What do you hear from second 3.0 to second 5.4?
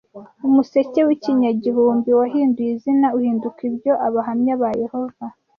uhinduka ibyo Abahamya ba Yehova